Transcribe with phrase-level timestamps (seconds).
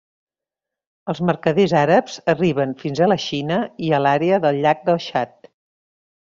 [1.13, 3.61] Els mercaders àrabs arriben fins a la Xina
[3.91, 5.51] i a l'àrea del llac Txad.